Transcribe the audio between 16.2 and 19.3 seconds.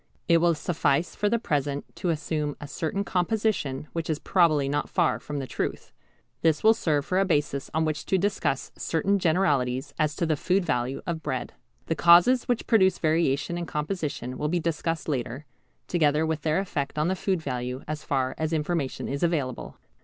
with their effect on the food value as far as information is